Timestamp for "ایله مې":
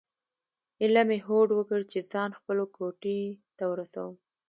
0.81-1.17